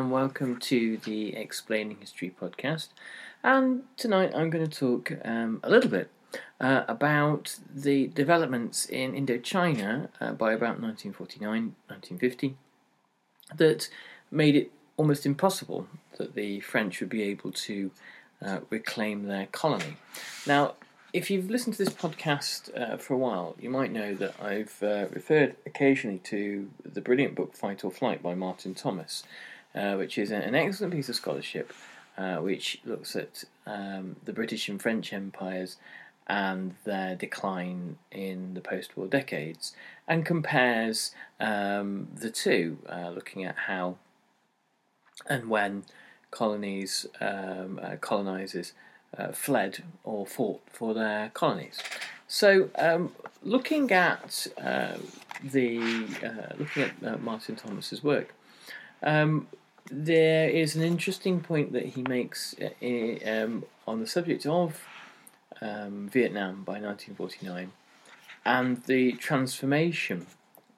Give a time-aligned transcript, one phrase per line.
[0.00, 2.88] And welcome to the Explaining History podcast.
[3.44, 6.10] And tonight I'm going to talk um, a little bit
[6.58, 12.56] uh, about the developments in Indochina uh, by about 1949 1950
[13.56, 13.90] that
[14.30, 17.90] made it almost impossible that the French would be able to
[18.40, 19.98] uh, reclaim their colony.
[20.46, 20.76] Now,
[21.12, 24.82] if you've listened to this podcast uh, for a while, you might know that I've
[24.82, 29.24] uh, referred occasionally to the brilliant book Fight or Flight by Martin Thomas,
[29.74, 31.72] uh, which is an excellent piece of scholarship
[32.20, 35.76] uh, which looks at um, the British and French empires
[36.26, 39.74] and their decline in the post war decades
[40.06, 43.96] and compares um, the two, uh, looking at how
[45.28, 45.84] and when
[46.30, 48.72] colonies, um, uh, colonizers,
[49.16, 51.78] uh, fled or fought for their colonies.
[52.28, 53.12] So, um,
[53.42, 54.98] looking at uh,
[55.42, 55.78] the
[56.22, 58.34] uh, looking at uh, Martin Thomas's work,
[59.02, 59.48] um,
[59.90, 64.80] there is an interesting point that he makes uh, um, on the subject of
[65.60, 67.72] um, Vietnam by 1949
[68.44, 70.26] and the transformation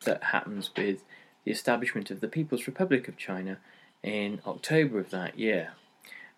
[0.04, 1.04] that happens with
[1.44, 3.58] the establishment of the People's Republic of China
[4.02, 5.72] in October of that year.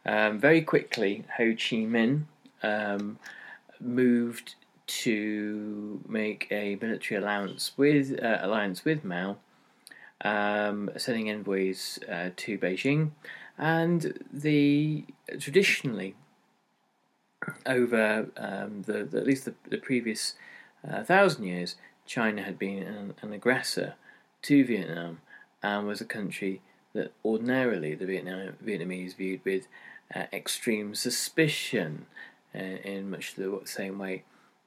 [0.04, 2.24] Um, very quickly, Ho Chi Minh
[2.62, 3.18] um,
[3.80, 4.54] moved
[4.86, 9.36] to make a military alliance with uh, alliance with Mao,
[10.22, 13.10] um, sending envoys uh, to Beijing,
[13.58, 15.04] and the
[15.38, 16.14] traditionally
[17.66, 20.34] over um, the, the, at least the, the previous
[20.88, 21.76] uh, thousand years,
[22.06, 23.94] China had been an, an aggressor
[24.42, 25.20] to Vietnam
[25.62, 26.60] and was a country
[26.92, 29.66] that ordinarily the Vietnam, Vietnamese viewed with
[30.14, 32.06] uh, extreme suspicion
[32.54, 34.22] uh, in much the same way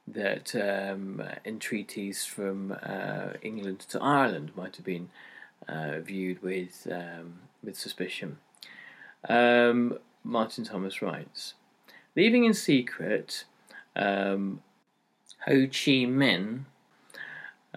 [0.06, 5.10] that um, entreaties from uh, England to Ireland might have been
[5.68, 8.38] uh, viewed with um, with suspicion.
[9.28, 11.54] Um, Martin Thomas writes,
[12.14, 13.44] leaving in secret
[13.96, 14.62] um,
[15.46, 16.64] Ho Chi Minh,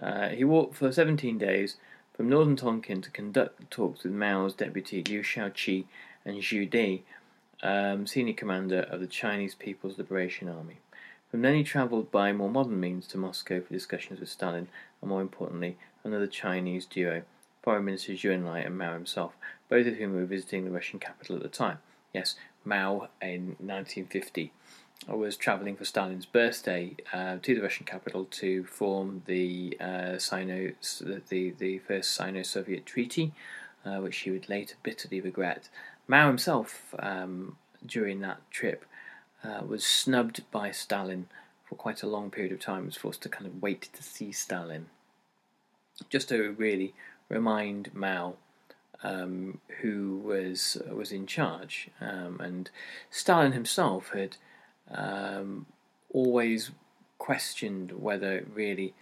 [0.00, 1.76] uh, he walked for 17 days
[2.14, 5.84] from northern Tonkin to conduct talks with Mao's deputy Liu Shaoqi
[6.24, 7.02] and Zhu De
[7.62, 10.78] um, senior commander of the Chinese People's Liberation Army.
[11.30, 14.68] From then he travelled by more modern means to Moscow for discussions with Stalin
[15.00, 17.22] and, more importantly, another Chinese duo,
[17.62, 19.32] Foreign Minister Zhou Enlai and Mao himself,
[19.68, 21.78] both of whom were visiting the Russian capital at the time.
[22.12, 22.34] Yes,
[22.64, 24.52] Mao in 1950
[25.08, 30.72] was travelling for Stalin's birthday uh, to the Russian capital to form the uh, Sino,
[31.28, 33.32] the, the first Sino-Soviet treaty,
[33.84, 35.68] uh, which he would later bitterly regret.
[36.06, 38.84] Mao himself, um, during that trip,
[39.42, 41.26] uh, was snubbed by Stalin
[41.64, 42.86] for quite a long period of time.
[42.86, 44.86] Was forced to kind of wait to see Stalin,
[46.10, 46.94] just to really
[47.32, 48.34] remind Mao
[49.02, 51.88] um, who was was in charge.
[52.00, 52.70] Um, and
[53.10, 54.36] Stalin himself had
[54.90, 55.66] um,
[56.10, 56.70] always
[57.18, 58.94] questioned whether really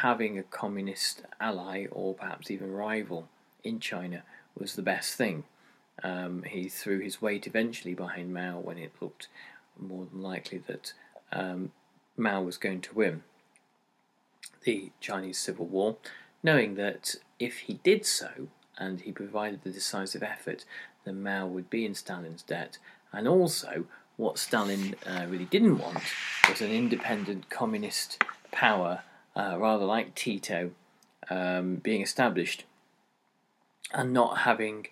[0.00, 3.28] having a communist ally or perhaps even rival
[3.64, 4.22] in China
[4.56, 5.44] was the best thing.
[6.02, 9.28] Um, he threw his weight eventually behind Mao when it looked
[9.78, 10.92] more than likely that
[11.32, 11.72] um,
[12.16, 13.22] Mao was going to win
[14.64, 15.96] the Chinese Civil War,
[16.42, 20.64] knowing that if he did so and he provided the decisive effort,
[21.04, 22.78] then Mao would be in Stalin's debt.
[23.12, 23.86] And also,
[24.16, 26.02] what Stalin uh, really didn't want
[26.48, 29.02] was an independent communist power,
[29.36, 30.72] uh, rather like Tito,
[31.30, 32.64] um, being established
[33.92, 34.88] and not having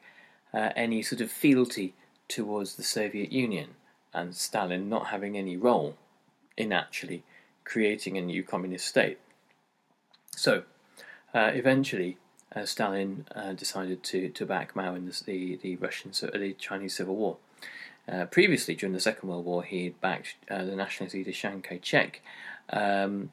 [0.55, 1.95] uh, any sort of fealty
[2.29, 3.71] towards the Soviet Union,
[4.13, 5.97] and Stalin not having any role
[6.57, 7.23] in actually
[7.65, 9.19] creating a new communist state.
[10.35, 10.63] So,
[11.35, 12.19] uh, eventually,
[12.55, 17.17] uh, Stalin uh, decided to, to back Mao in the, the, Russian, the Chinese Civil
[17.17, 17.37] War.
[18.09, 21.61] Uh, previously, during the Second World War, he had backed uh, the nationalist leader Chiang
[21.61, 22.23] Kai shek,
[22.71, 23.31] um,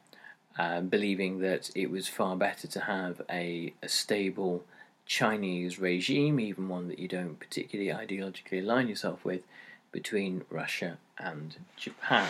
[0.57, 4.63] uh, believing that it was far better to have a, a stable
[5.05, 9.43] Chinese regime, even one that you don't particularly ideologically align yourself with,
[9.91, 12.29] between Russia and Japan.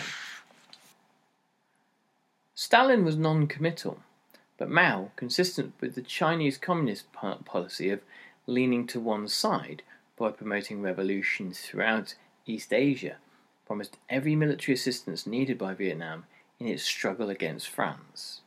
[2.54, 3.98] Stalin was non committal,
[4.56, 8.00] but Mao, consistent with the Chinese Communist policy of
[8.46, 9.82] leaning to one side
[10.16, 12.14] by promoting revolution throughout
[12.46, 13.16] East Asia,
[13.66, 16.24] promised every military assistance needed by Vietnam
[16.60, 18.42] in its struggle against France.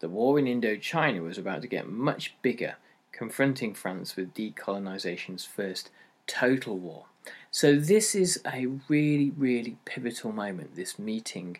[0.00, 2.76] The war in Indochina was about to get much bigger,
[3.12, 5.90] confronting France with decolonization's first
[6.26, 7.06] total war.
[7.50, 11.58] So, this is a really, really pivotal moment, this meeting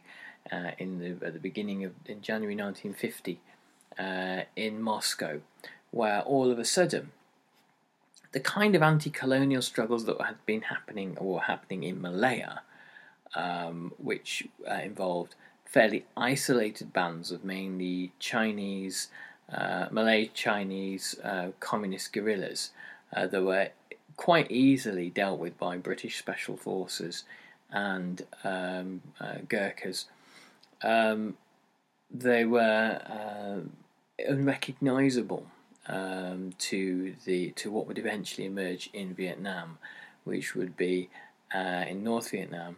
[0.50, 3.41] uh, in the, at the beginning of in January 1950
[3.99, 5.41] uh, in Moscow,
[5.91, 7.12] where all of a sudden
[8.33, 12.62] the kind of anti-colonial struggles that had been happening or were happening in Malaya,
[13.35, 15.35] um, which uh, involved
[15.67, 19.09] fairly isolated bands of mainly Chinese,
[19.53, 22.71] uh, Malay Chinese uh, communist guerrillas
[23.15, 23.69] uh, that were
[24.17, 27.25] quite easily dealt with by British special forces
[27.71, 30.06] and um, uh, Gurkhas.
[30.83, 31.37] Um,
[32.11, 33.62] they were
[34.19, 35.47] unrecognisable
[35.87, 39.79] um, to the to what would eventually emerge in Vietnam,
[40.25, 41.11] which would be
[41.55, 42.76] uh, in North Vietnam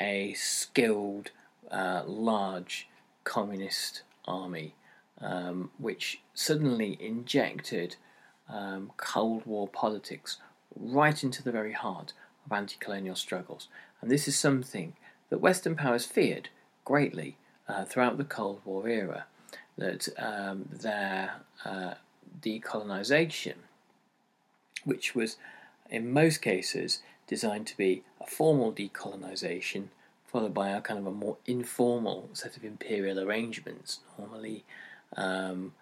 [0.00, 1.30] a skilled,
[1.70, 2.88] uh, large
[3.24, 4.74] communist army,
[5.20, 7.96] um, which suddenly injected
[8.48, 10.36] um, Cold War politics
[10.78, 12.12] right into the very heart
[12.44, 13.68] of anti-colonial struggles,
[14.00, 14.92] and this is something
[15.30, 16.48] that Western powers feared
[16.84, 17.36] greatly
[17.68, 19.26] uh, throughout the Cold War era.
[19.78, 21.94] That um, their uh,
[22.40, 23.56] decolonisation,
[24.84, 25.36] which was
[25.90, 29.88] in most cases designed to be a formal decolonisation
[30.36, 34.64] followed by a kind of a more informal set of imperial arrangements, normally
[35.16, 35.72] um,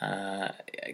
[0.00, 0.48] uh,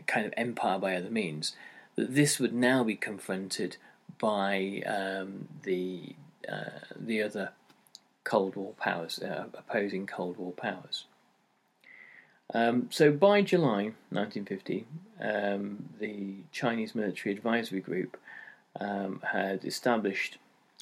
[0.06, 1.56] kind of empire by other means,
[1.97, 3.76] that this would now be confronted
[4.19, 6.14] by um, the
[6.49, 7.50] uh, the other
[8.23, 11.06] Cold War powers, uh, opposing Cold War powers.
[12.52, 14.87] Um, so by July 1950,
[15.20, 18.17] um, the Chinese Military Advisory Group
[18.81, 20.38] um, had established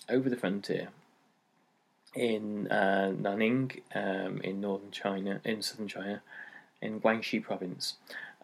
[0.09, 0.89] over the frontier
[2.15, 6.23] in uh, Nanning, um, in northern China, in southern China,
[6.81, 7.95] in Guangxi province,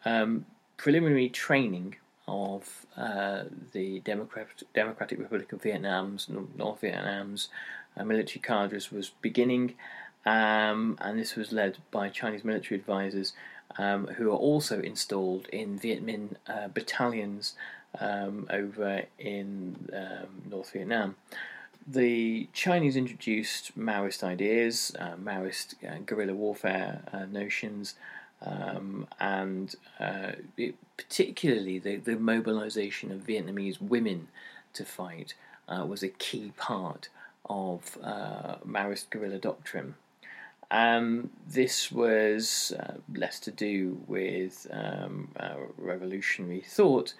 [0.05, 0.45] um,
[0.77, 7.49] preliminary training of uh, the Democratic, Democratic Republic of Vietnam's, North Vietnam's
[7.97, 9.75] uh, military cadres was beginning
[10.27, 13.33] um, and this was led by Chinese military advisors
[13.79, 17.55] um, who are also installed in Viet Minh uh, battalions
[18.01, 21.17] um, over in um, North Vietnam.
[21.87, 27.95] The Chinese introduced Maoist ideas, uh, Maoist uh, guerrilla warfare uh, notions,
[28.41, 34.29] um, and uh, it, particularly the, the mobilization of Vietnamese women
[34.73, 35.35] to fight
[35.69, 37.11] uh, was a key part
[37.51, 37.99] of
[38.67, 39.95] Maoist guerrilla doctrine.
[40.75, 47.15] Um, this was uh, less to do with um, uh, revolutionary thought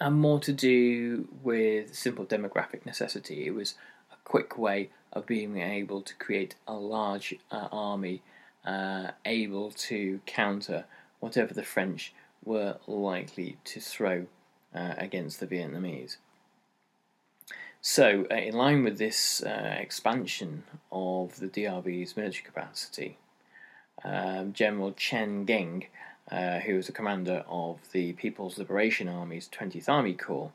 [0.00, 3.46] and more to do with simple demographic necessity.
[3.46, 3.76] It was
[4.10, 8.20] a quick way of being able to create a large uh, army
[8.64, 10.84] uh, able to counter
[11.20, 12.12] whatever the French
[12.44, 14.26] were likely to throw
[14.74, 16.16] uh, against the Vietnamese.
[17.84, 20.62] So, uh, in line with this uh, expansion
[20.92, 23.18] of the DRV's military capacity,
[24.04, 25.86] um, General Chen Geng,
[26.30, 30.52] uh, who was the commander of the People's Liberation Army's 20th Army Corps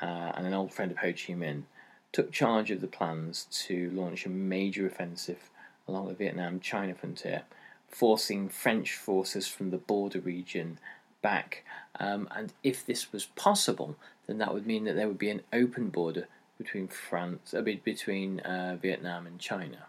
[0.00, 1.64] uh, and an old friend of Ho Chi Minh,
[2.12, 5.50] took charge of the plans to launch a major offensive
[5.88, 7.42] along the Vietnam China frontier,
[7.88, 10.78] forcing French forces from the border region
[11.22, 11.64] back.
[11.98, 13.96] Um, and if this was possible,
[14.28, 18.40] then that would mean that there would be an open border between France, uh, between
[18.40, 19.86] uh, Vietnam and China,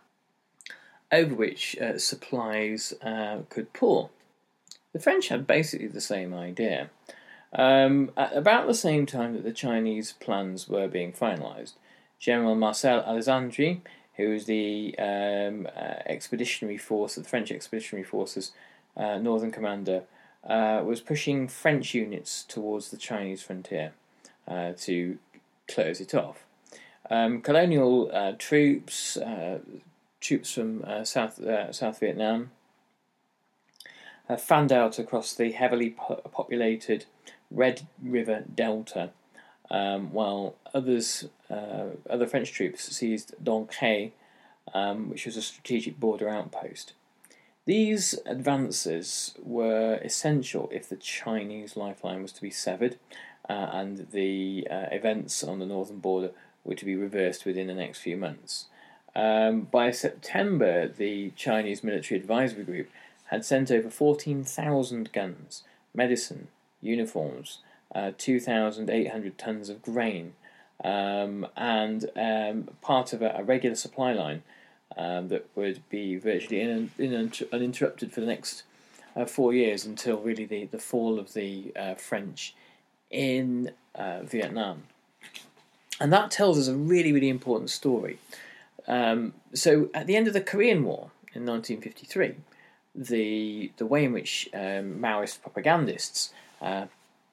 [1.12, 4.12] over which uh, supplies uh, could pour.
[4.94, 6.92] The French had basically the same idea.
[7.52, 11.74] Um, at about the same time that the Chinese plans were being finalised,
[12.20, 13.82] General Marcel Alessandri,
[14.18, 18.52] who was the um, uh, expeditionary force of the French expeditionary forces,
[18.96, 20.04] uh, northern commander,
[20.44, 23.94] was pushing French units towards the Chinese frontier
[24.78, 25.18] to
[25.68, 26.46] close it off.
[27.10, 29.60] Um, colonial uh, troops, uh,
[30.20, 32.52] troops from uh, South uh, South Vietnam,
[34.38, 37.06] fanned out across the heavily po- populated
[37.50, 39.10] Red River Delta,
[39.72, 44.12] um, while others, other French troops seized Dong Khe,
[44.74, 46.94] um, which was a strategic border outpost.
[47.66, 52.98] These advances were essential if the Chinese lifeline was to be severed
[53.48, 56.32] uh, and the uh, events on the northern border
[56.64, 58.66] were to be reversed within the next few months.
[59.16, 62.90] Um, by September, the Chinese Military Advisory Group
[63.26, 65.64] had sent over 14,000 guns,
[65.94, 66.48] medicine,
[66.82, 67.60] uniforms,
[67.94, 70.34] uh, 2,800 tons of grain,
[70.84, 74.44] um, and um, part of a, a, regular supply line
[74.96, 78.64] um, that would be virtually in, in, uninterrupted for the next
[79.16, 82.56] uh, four years until really the, the fall of the uh, French
[83.10, 84.84] in uh, Vietnam.
[86.00, 88.20] And that tells us a really, really important story.
[88.88, 92.36] Um, so, at the end of the Korean War in 1953,
[92.96, 96.86] the the way in which um, Maoist propagandists uh,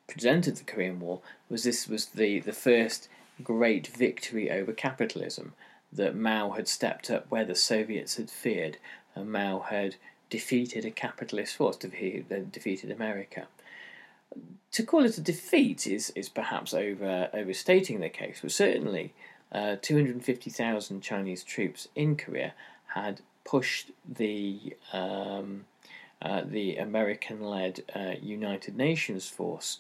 [0.07, 3.09] presented the Korean War was this was the, the first
[3.43, 5.55] great victory over capitalism
[5.93, 8.79] that Mao had stepped up where the Soviets had feared,
[9.15, 9.97] and Mao had
[10.29, 13.47] defeated a capitalist force, defeated, defeated America.
[14.73, 19.15] To call it a defeat is, is perhaps over overstating the case, but certainly
[19.53, 22.53] uh, 250,000 Chinese troops in Korea
[22.95, 25.65] had pushed the um,
[26.21, 29.79] uh, the American-led uh, United Nations force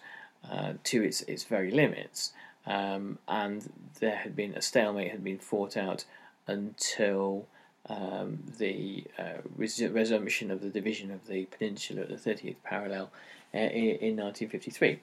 [0.50, 2.32] uh, to its its very limits,
[2.66, 6.04] um, and there had been a stalemate had been fought out
[6.46, 7.46] until
[7.88, 13.10] um, the uh, res- resumption of the division of the peninsula at the 30th parallel
[13.55, 15.00] uh, in, in 1953.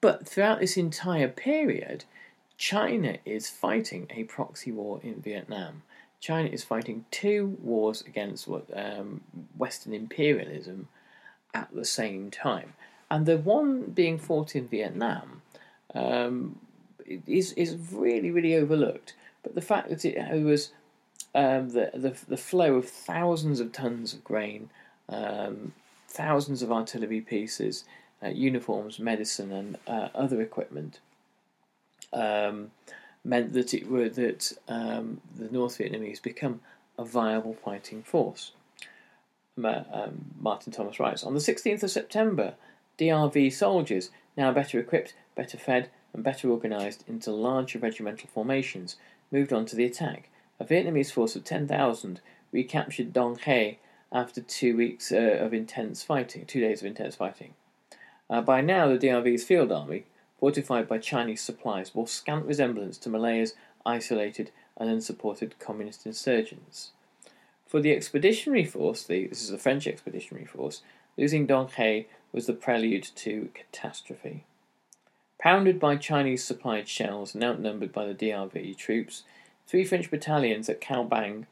[0.00, 2.04] But throughout this entire period,
[2.56, 5.82] China is fighting a proxy war in Vietnam.
[6.20, 9.20] China is fighting two wars against what um,
[9.56, 10.88] Western imperialism
[11.54, 12.74] at the same time,
[13.10, 15.42] and the one being fought in Vietnam
[15.94, 16.58] um,
[17.26, 19.14] is is really really overlooked.
[19.44, 20.72] But the fact that it was
[21.34, 24.70] um, the, the the flow of thousands of tons of grain,
[25.08, 25.72] um,
[26.08, 27.84] thousands of artillery pieces,
[28.22, 31.00] uh, uniforms, medicine, and uh, other equipment
[32.12, 32.70] um,
[33.24, 36.60] meant that it were that um, the North Vietnamese become
[36.98, 38.52] a viable fighting force.
[39.62, 42.54] Um, Martin Thomas writes on the 16th of September,
[42.98, 48.96] DRV soldiers, now better equipped, better fed, and better organised into larger regimental formations,
[49.30, 50.30] moved on to the attack.
[50.60, 52.20] A Vietnamese force of 10,000
[52.52, 53.78] recaptured Dong Khe
[54.12, 57.54] after two weeks uh, of intense fighting, two days of intense fighting.
[58.30, 60.04] Uh, by now, the DRV's field army,
[60.38, 66.92] fortified by Chinese supplies, bore scant resemblance to Malaya's isolated and unsupported communist insurgents.
[67.66, 70.82] For the expeditionary force, the, this is the French expeditionary force,
[71.16, 74.44] losing Dong Khe was the prelude to catastrophe.
[75.40, 79.22] Pounded by Chinese supplied shells and outnumbered by the DRV troops,
[79.66, 81.46] three French battalions at Cao Bang,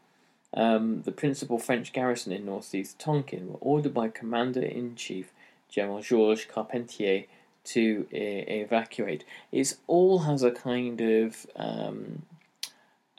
[0.56, 5.32] um, the principal French garrison in northeast Tonkin, were ordered by Commander in Chief
[5.68, 7.24] General Georges Carpentier
[7.64, 9.24] to uh, evacuate.
[9.52, 12.22] It all has a kind of um,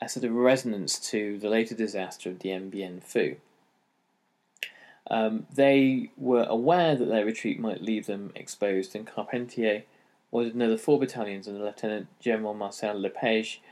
[0.00, 3.36] a sort of resonance to the later disaster of Dien Bien Phu.
[5.10, 9.84] Um, they were aware that their retreat might leave them exposed, and Carpentier
[10.30, 13.62] ordered another four battalions under Lieutenant General Marcel Lepage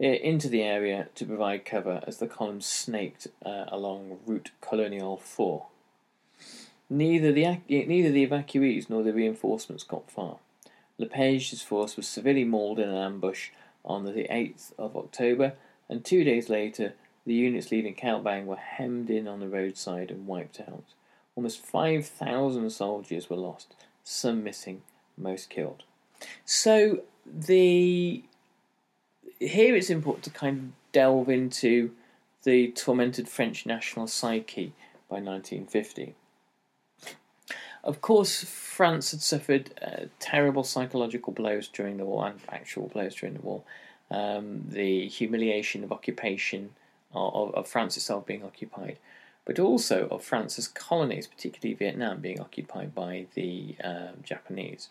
[0.00, 5.66] into the area to provide cover as the column snaked uh, along Route Colonial 4.
[6.88, 10.38] Neither the, neither the evacuees nor the reinforcements got far.
[10.98, 13.50] Lepage's force was severely mauled in an ambush
[13.84, 15.54] on the 8th of October,
[15.88, 16.94] and two days later,
[17.26, 20.84] the units leaving Cao Bang were hemmed in on the roadside and wiped out.
[21.36, 24.82] Almost 5,000 soldiers were lost, some missing,
[25.16, 25.84] most killed.
[26.44, 28.24] So the
[29.40, 31.92] here it's important to kind of delve into
[32.44, 34.72] the tormented French national psyche
[35.08, 36.14] by 1950.
[37.82, 43.14] Of course, France had suffered uh, terrible psychological blows during the war and actual blows
[43.14, 43.62] during the war.
[44.10, 46.74] Um, the humiliation of occupation,
[47.14, 48.98] of, of France itself being occupied,
[49.44, 54.90] but also of France's colonies, particularly Vietnam, being occupied by the uh, Japanese.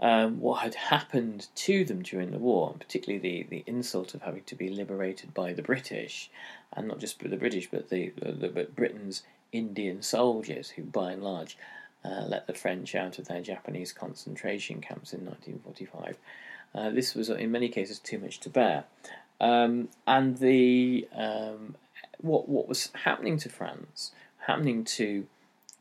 [0.00, 4.22] um, what had happened to them during the war, and particularly the, the insult of
[4.22, 6.30] having to be liberated by the British,
[6.72, 9.22] and not just the British, but the, the, the Britain's
[9.52, 11.56] Indian soldiers, who by and large
[12.04, 16.18] uh, let the French out of their Japanese concentration camps in 1945.
[16.74, 18.84] Uh, this was, in many cases, too much to bear.
[19.40, 21.76] Um, and the um,
[22.18, 24.12] what what was happening to France,
[24.46, 25.26] happening to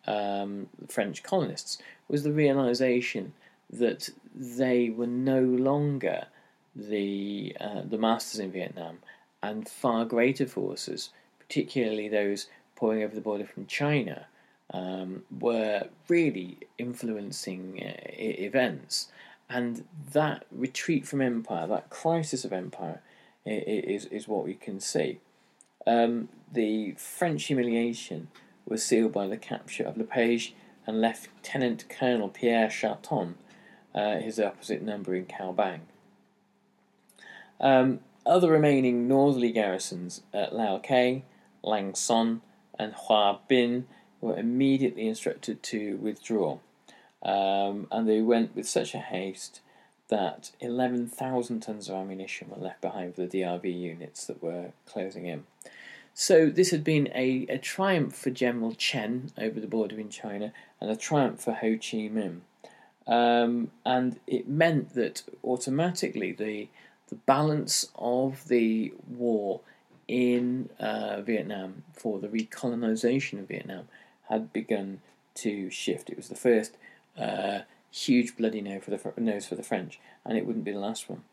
[0.08, 1.78] um, the French colonists,
[2.08, 3.34] was the realization
[3.80, 6.28] that they were no longer
[6.76, 9.00] the uh, the masters in Vietnam,
[9.42, 14.26] and far greater forces, particularly those pouring over the border from China,
[14.74, 19.10] um, were really influencing uh, events.
[19.50, 23.02] And that retreat from empire, that crisis of empire,
[23.46, 25.20] is is what we can see.
[25.86, 28.30] Um, the French humiliation
[28.66, 33.36] was sealed by the capture of Lepage and Lieutenant Colonel Pierre Charton,
[33.94, 35.82] uh, his opposite number in Cao Bang.
[37.60, 41.24] Um, other remaining northerly garrisons at Lao Khe,
[41.62, 42.42] Lang Son,
[42.78, 43.84] and Hoa Binh
[44.22, 46.60] were immediately instructed to withdraw,
[47.22, 49.62] um, and they went with such a haste
[50.10, 55.26] that 11,000 tons of ammunition were left behind for the DRV units that were closing
[55.26, 55.44] in.
[56.14, 60.54] So this had been a, a triumph for General Chen over the border in China
[60.80, 62.42] and a triumph for Ho Chi Minh.
[63.06, 66.70] Um, and it meant that automatically the
[67.10, 69.60] the balance of the war
[70.08, 73.88] in uh, Vietnam for the recolonization of Vietnam
[74.30, 75.02] had begun
[75.36, 76.10] to shift.
[76.10, 76.78] It was the first
[77.18, 77.60] uh,
[77.92, 81.10] huge bloody no for the nose for the French, and it wouldn't be the last
[81.10, 81.24] one.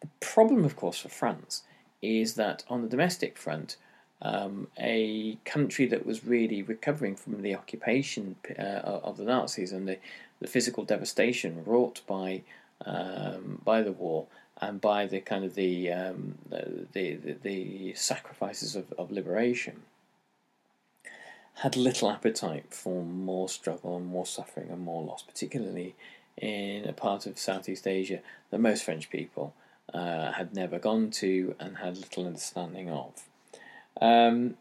[0.00, 1.62] The problem, of course, for France
[2.00, 3.76] is that on the domestic front,
[4.22, 9.88] um, a country that was really recovering from the occupation uh, of the Nazis and
[9.88, 9.98] the,
[10.40, 12.42] the physical devastation wrought by
[12.84, 14.26] um, by the war
[14.60, 19.82] and by the kind of the um, the, the, the, sacrifices of, of liberation
[21.54, 25.96] had little appetite for more struggle and more suffering and more loss, particularly
[26.36, 29.54] in a part of Southeast Asia that most French people
[29.92, 33.24] uh, had never gone to and had little understanding of.
[34.00, 34.56] Um,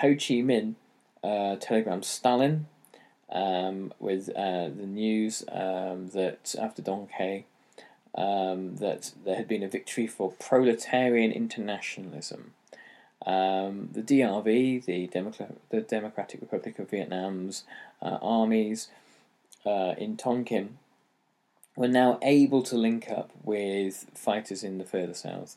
[0.00, 0.74] Ho Chi Minh
[1.22, 2.66] uh, telegrams Stalin
[3.30, 7.44] um, with uh, the news um, that after Quai
[8.14, 12.54] um, that there had been a victory for proletarian internationalism.
[13.26, 15.06] Um, the DRV, the,
[15.70, 17.64] the Democratic Republic of Vietnam's
[18.00, 18.88] uh, armies
[19.66, 20.78] uh, in Tonkin,
[21.76, 25.56] were now able to link up with fighters in the further south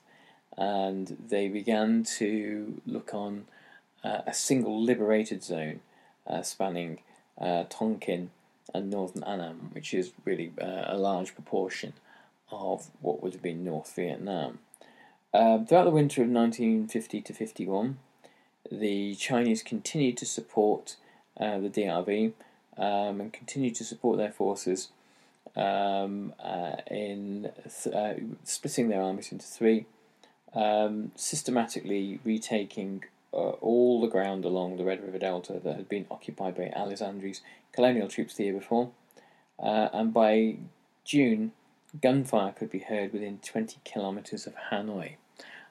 [0.62, 3.46] and they began to look on
[4.04, 5.80] uh, a single liberated zone
[6.28, 7.00] uh, spanning
[7.40, 8.30] uh, Tonkin
[8.72, 11.94] and northern Annam, which is really uh, a large proportion
[12.52, 14.60] of what would have been North Vietnam.
[15.34, 17.98] Um, throughout the winter of 1950 to 51,
[18.72, 20.96] the Chinese continued to support
[21.40, 22.34] uh, the DRV
[22.78, 24.90] um, and continued to support their forces
[25.56, 27.50] um, uh, in
[27.84, 29.88] th- splitting their armies into three
[30.54, 36.06] um, systematically retaking uh, all the ground along the Red River Delta that had been
[36.12, 38.92] occupied by Alessandri's colonial troops the year before.
[39.58, 40.58] Uh, and by
[41.06, 41.54] June,
[42.02, 45.16] gunfire could be heard within 20 kilometres of Hanoi.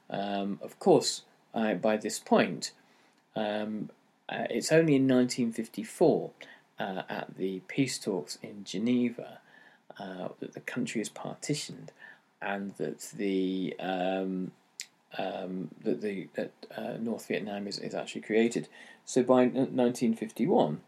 [0.09, 1.23] Um, of course,
[1.55, 2.73] uh, by this point,
[3.37, 3.91] um,
[4.29, 6.31] uh, it's only in 1954
[6.79, 9.41] uh, at the peace talks in Geneva
[9.99, 11.93] uh, that the country is partitioned
[12.41, 14.53] and that the um,
[15.19, 18.69] um, that the that uh, North Vietnam is, is actually created.
[19.05, 20.81] So by 1951,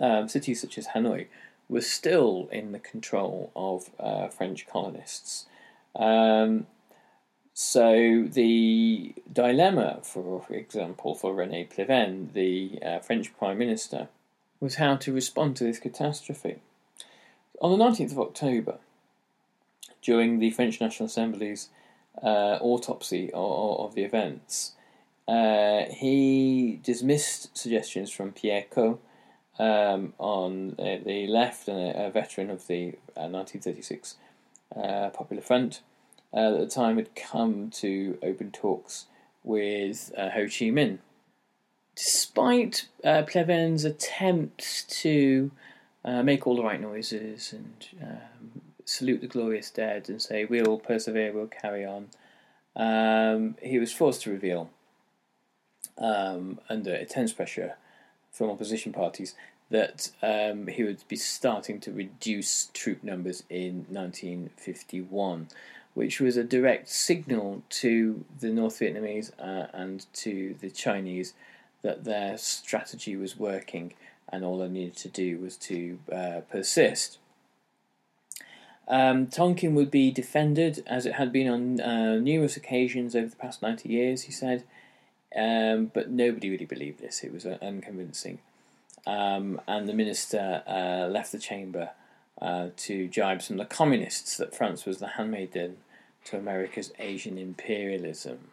[0.00, 1.26] um, cities such as Hanoi
[1.68, 5.46] were still in the control of uh, French colonists.
[5.94, 6.66] Um,
[7.54, 14.08] so the dilemma, for, example, for René Pleven, the uh, French Prime Minister,
[14.58, 16.56] was how to respond to this catastrophe.
[17.60, 18.78] On the 19th of October,
[20.00, 21.68] during the French National Assembly's
[22.22, 24.72] uh, autopsy of, of, the events,
[25.28, 28.98] uh, he dismissed suggestions from Pierre Cot
[29.58, 34.16] um, on the left and a, veteran of the 1936
[34.74, 35.82] uh, uh, Popular Front
[36.34, 39.06] uh, at the time had come to open talks
[39.44, 40.98] with uh, Ho Chi Minh.
[41.94, 45.50] Despite uh, Pleven's attempts to
[46.04, 48.61] uh, make all the right noises and um,
[48.92, 52.08] salute the glorious dead and say, We'll persevere, we'll carry on,
[52.76, 54.70] um, he was forced to reveal,
[55.98, 57.76] um, under intense pressure
[58.30, 59.34] from opposition parties,
[59.70, 65.48] that um, he would be starting to reduce troop numbers in 1951
[65.94, 71.34] which was a direct signal to the North Vietnamese uh, and to the Chinese
[71.82, 73.92] that their strategy was working
[74.28, 77.18] and all they needed to do was to uh, persist.
[78.88, 83.36] Um, Tonkin would be defended as it had been on uh, numerous occasions over the
[83.36, 84.64] past 90 years, he said,
[85.36, 87.22] um, but nobody really believed this.
[87.22, 88.40] It was uh, unconvincing.
[89.06, 91.90] Um, and the minister uh, left the chamber
[92.40, 95.78] uh, to jibe some of the communists that France was the handmaiden
[96.24, 98.50] to America's Asian imperialism.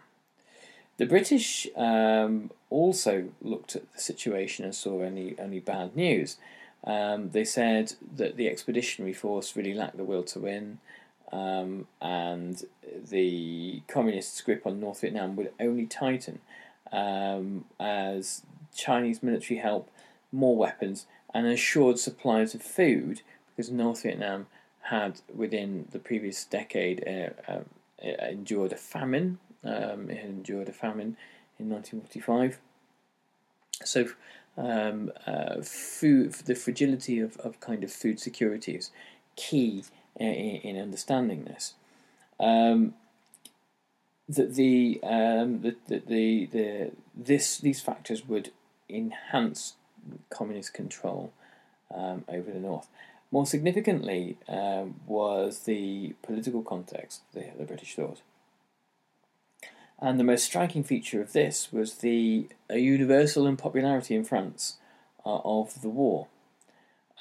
[0.98, 6.38] The British um, also looked at the situation and saw only, only bad news.
[6.84, 10.80] Um, they said that the expeditionary force really lacked the will to win,
[11.32, 12.64] um, and
[13.10, 16.40] the communists' grip on North Vietnam would only tighten
[16.92, 18.44] um, as
[18.76, 19.90] Chinese military help,
[20.32, 23.22] more weapons, and assured supplies of food
[23.56, 24.48] because North Vietnam
[24.84, 27.62] had within the previous decade uh, uh,
[28.02, 29.38] endured a famine.
[29.64, 31.18] Um, it had endured a famine
[31.60, 32.60] in 1945.
[33.84, 34.10] So,
[34.58, 38.92] um, uh, food, the fragility of, of kind of food security is
[39.36, 39.84] key
[40.18, 41.74] in, in understanding this.
[42.40, 42.94] Um,
[44.28, 48.52] that the, um, the, the, the, the, this these factors would
[48.88, 49.74] enhance
[50.30, 51.34] communist control
[51.94, 52.88] um, over the north.
[53.32, 58.22] More significantly um, was the political context, the, the British thought.
[60.02, 64.78] And the most striking feature of this was the universal unpopularity in France
[65.26, 66.28] uh, of the war,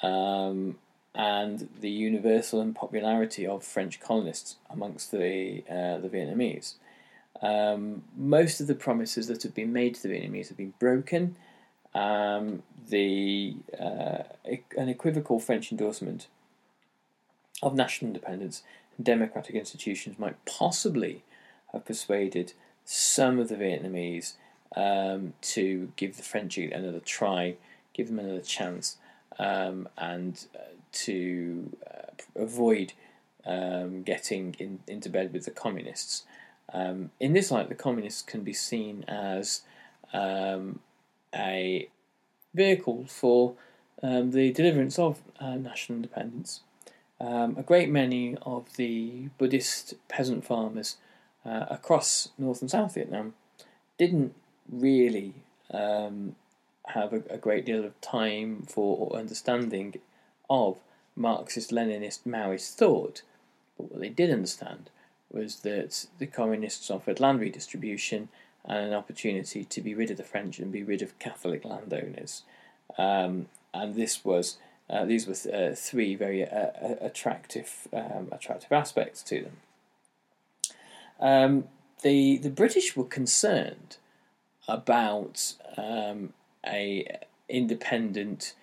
[0.01, 0.77] um,
[1.13, 6.75] and the universal unpopularity of French colonists amongst the uh, the Vietnamese.
[7.41, 11.35] Um, most of the promises that had been made to the Vietnamese had been broken,
[11.93, 14.23] um, the uh,
[14.77, 16.27] an equivocal French endorsement
[17.61, 18.63] of national independence
[18.95, 21.23] and democratic institutions might possibly
[21.73, 22.53] have persuaded
[22.91, 24.33] some of the Vietnamese
[24.75, 27.53] um, to give the French another try,
[27.93, 28.97] give them another chance,
[29.37, 32.93] um, and uh, to uh, avoid
[33.45, 36.23] um, getting in, into bed with the communists.
[36.73, 39.61] Um, in this light, the communists can be seen as
[40.11, 40.79] um,
[41.31, 41.89] a
[42.55, 43.53] vehicle for
[44.01, 46.61] um, the deliverance of uh, national independence.
[47.21, 50.95] A great many of the Buddhist peasant farmers
[51.45, 53.33] uh, across North and South Vietnam
[53.97, 54.33] didn't
[54.71, 55.35] really
[55.71, 56.35] um,
[56.87, 59.95] have a, a, great deal of time for or understanding
[60.49, 60.77] of
[61.15, 63.21] Marxist Leninist Maoist thought.
[63.77, 64.89] But what they did understand
[65.31, 68.29] was that the communists offered land redistribution
[68.65, 72.43] and an opportunity to be rid of the French and be rid of Catholic landowners.
[72.97, 74.57] Um, and this was
[74.89, 79.57] uh, these were uh, three very uh, uh, attractive um, attractive aspects to them.
[81.19, 81.65] Um,
[82.01, 83.97] the the British were concerned
[84.67, 86.33] about um,
[86.65, 88.53] a independent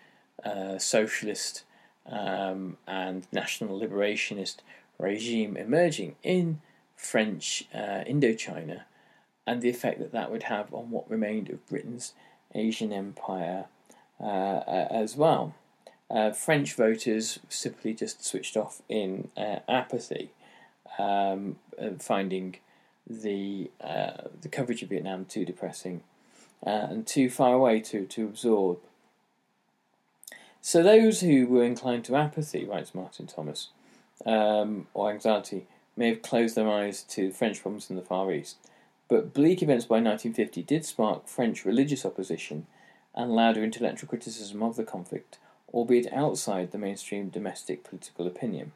[0.45, 1.65] uh, socialist
[2.07, 4.57] um, and national liberationist
[4.99, 6.61] regime emerging in
[6.95, 8.83] French uh, Indochina
[9.47, 12.15] and the effect that that would have on what remained of Britain's
[12.55, 13.67] Asian empire
[14.21, 15.55] uh, as well.
[16.09, 20.31] Uh, French voters simply just switched off in uh, apathy,
[20.99, 21.57] um,
[21.99, 22.57] finding
[23.09, 26.03] the uh, the coverage of Vietnam too depressing
[26.67, 28.79] uh, and too far away to, to absorb.
[30.61, 33.69] So those who were inclined to apathy, writes Martin Thomas,
[34.25, 38.57] um, or anxiety, may have closed their eyes to French problems in the Far East.
[39.09, 42.67] But bleak events by 1950 did spark French religious opposition
[43.15, 45.39] and louder intellectual criticism of the conflict,
[45.73, 48.73] albeit outside the mainstream domestic political opinion.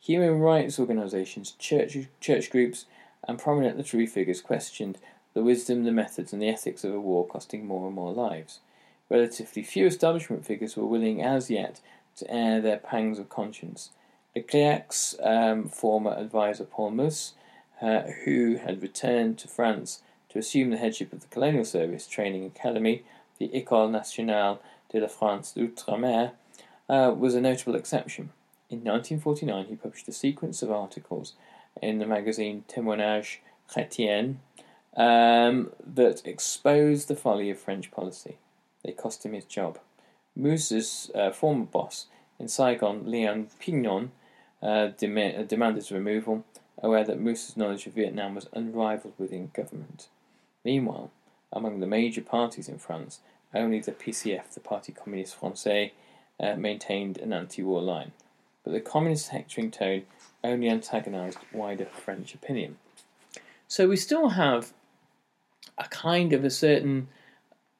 [0.00, 2.86] Human rights organisations, church, church groups,
[3.26, 4.98] and prominent literary figures questioned
[5.34, 8.60] the wisdom, the methods, and the ethics of a war costing more and more lives.
[9.08, 11.80] Relatively few establishment figures were willing as yet
[12.16, 13.90] to air their pangs of conscience.
[14.34, 17.34] Leclerc's um, former advisor Paul Mus,
[17.80, 22.44] uh, who had returned to France to assume the headship of the Colonial Service Training
[22.44, 23.04] Academy,
[23.38, 26.32] the École Nationale de la France d'Outre-mer,
[26.88, 28.30] uh, was a notable exception.
[28.70, 31.32] In 1949, he published a sequence of articles
[31.80, 33.38] in the magazine Témoignage
[33.70, 34.36] Chrétien
[34.94, 38.36] um, that exposed the folly of French policy.
[38.84, 39.78] They cost him his job.
[40.36, 42.06] Mus's uh, former boss
[42.38, 44.10] in Saigon, Leon Pignon,
[44.62, 46.44] uh, dem- uh, demanded his removal,
[46.82, 50.08] aware that Mus's knowledge of Vietnam was unrivaled within government.
[50.62, 51.10] Meanwhile,
[51.52, 53.20] among the major parties in France,
[53.54, 55.92] only the PCF, the Parti Communiste Français,
[56.38, 58.12] uh, maintained an anti war line.
[58.68, 60.02] But the communist hectoring tone
[60.44, 62.76] only antagonised wider French opinion.
[63.66, 64.74] So we still have
[65.78, 67.08] a kind of a certain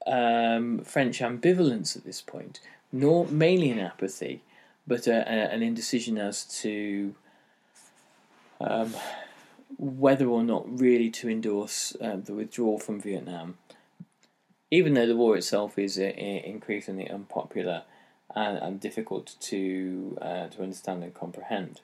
[0.07, 4.41] um, French ambivalence at this point, nor mainly an apathy,
[4.87, 7.15] but a, a, an indecision as to
[8.59, 8.95] um,
[9.77, 13.59] whether or not really to endorse uh, the withdrawal from Vietnam,
[14.71, 17.83] even though the war itself is uh, increasingly unpopular
[18.39, 21.81] and, and difficult to uh, to understand and comprehend.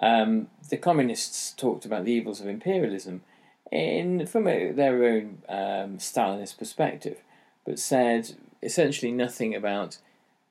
[0.00, 3.22] Um, the communists talked about the evils of imperialism
[3.70, 7.18] in from a, their own um, Stalinist perspective,
[7.64, 9.98] but said essentially nothing about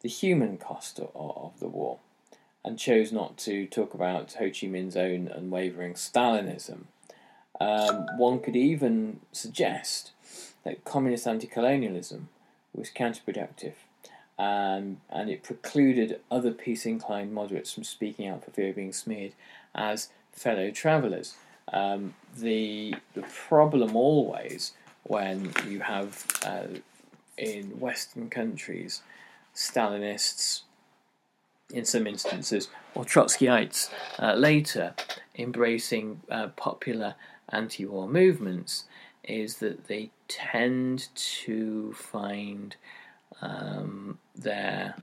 [0.02, 1.98] the human cost of, of, the war,
[2.64, 6.86] and chose not to talk about Ho Chi Minh's own unwavering Stalinism.
[7.60, 10.12] Um, one could even suggest
[10.64, 12.28] that communist anti-colonialism
[12.74, 13.74] was counterproductive
[14.38, 18.94] um, and it precluded other peace inclined moderates from speaking out for fear of being
[18.94, 19.34] smeared
[19.74, 21.36] as fellow travellers.
[21.72, 26.68] Um, the, the problem always when you have uh,
[27.38, 29.02] in Western countries
[29.56, 30.62] Stalinists,
[31.74, 34.94] in some instances, or Trotskyites uh, later
[35.38, 37.16] embracing uh, popular
[37.50, 38.84] anti war movements
[39.24, 42.76] is that they tend to find
[43.42, 44.96] um, their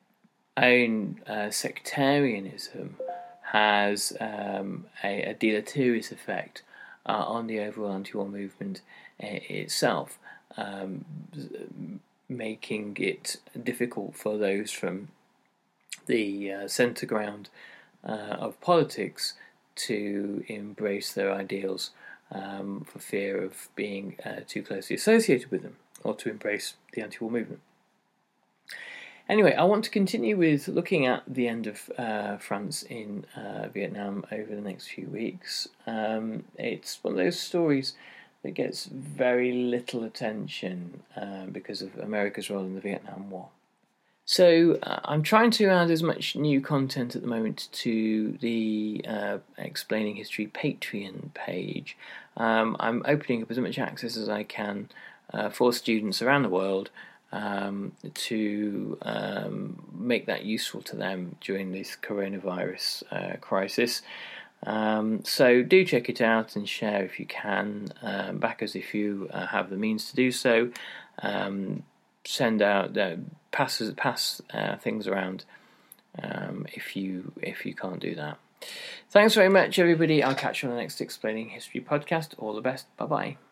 [0.57, 2.97] own uh, sectarianism
[3.53, 6.63] has um, a, a, deleterious effect
[7.07, 8.81] uh, on the overall anti-war movement
[9.23, 10.19] uh, itself,
[10.57, 11.05] um,
[12.29, 15.09] making it difficult for those from
[16.07, 17.49] the uh, centre ground
[18.05, 19.35] uh, of politics
[19.75, 21.91] to embrace their ideals
[22.31, 27.03] um, for fear of being uh, too closely associated with them or to embrace the
[27.03, 27.61] anti-war movement.
[29.29, 33.69] Anyway, I want to continue with looking at the end of uh, France in uh,
[33.69, 35.69] Vietnam over the next few weeks.
[35.87, 37.95] Um, it's one of those stories
[38.43, 43.49] that gets very little attention uh, because of America's role in the Vietnam War.
[44.25, 49.05] So uh, I'm trying to add as much new content at the moment to the
[49.07, 51.97] uh, Explaining History Patreon page.
[52.37, 54.89] Um, I'm opening up as much access as I can
[55.33, 56.91] uh, for students around the world
[57.33, 64.03] um, to um, make that useful to them during this coronavirus uh, crisis.
[64.65, 67.93] Um, so do check it out and share if you can.
[68.03, 70.71] Um, back as if you uh, have the means to do so.
[71.23, 71.83] Um,
[72.25, 73.17] send out uh,
[73.51, 74.41] pass pass
[74.81, 75.45] things around
[76.23, 78.39] um, if you if you can't do that.
[79.11, 80.23] Thanks very much, everybody.
[80.23, 82.35] I'll catch you on the next Explaining History podcast.
[82.39, 82.87] All the best.
[82.97, 83.52] Bye bye.